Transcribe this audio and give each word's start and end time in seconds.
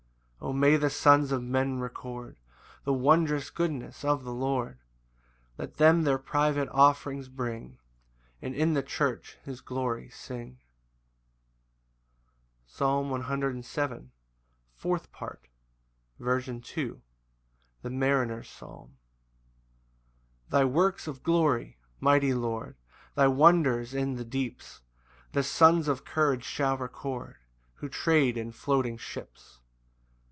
6 0.43 0.47
O 0.47 0.53
may 0.53 0.75
the 0.75 0.89
sons 0.89 1.31
of 1.31 1.43
men 1.43 1.77
record 1.79 2.35
The 2.83 2.91
wondrous 2.95 3.51
goodness 3.51 4.03
of 4.03 4.23
the 4.23 4.33
Lord! 4.33 4.79
Let 5.59 5.75
them 5.75 6.01
their 6.01 6.17
private 6.17 6.67
offerings 6.69 7.29
bring, 7.29 7.77
And 8.41 8.55
in 8.55 8.73
the 8.73 8.81
church 8.81 9.37
his 9.45 9.61
glory 9.61 10.09
sing. 10.09 10.57
Psalm 12.65 13.11
107:5. 13.11 14.07
Fourth 14.73 15.11
Part. 15.11 15.47
C. 16.19 16.27
M. 16.27 16.61
The 17.83 17.89
Mariner's 17.91 18.49
psalm. 18.49 18.97
1 20.49 20.49
Thy 20.49 20.65
works 20.65 21.05
of 21.07 21.21
glory, 21.21 21.77
mighty 21.99 22.33
Lord, 22.33 22.75
Thy 23.13 23.27
wonders 23.27 23.93
in 23.93 24.15
the 24.15 24.25
deeps, 24.25 24.81
The 25.33 25.43
sons 25.43 25.87
of 25.87 26.03
courage 26.03 26.43
shall 26.45 26.77
record 26.77 27.37
Who 27.75 27.87
trade 27.87 28.37
in 28.37 28.51
floating 28.51 28.97
ships. 28.97 29.59